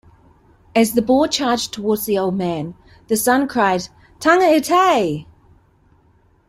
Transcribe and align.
As 0.75 0.93
the 0.93 1.01
boar 1.03 1.27
charged 1.27 1.73
towards 1.75 2.05
the 2.07 2.17
old 2.17 2.35
man, 2.35 2.73
the 3.07 3.15
son 3.15 3.47
cried 3.47 3.87
"taga 4.19 4.51
itay!". 4.59 5.27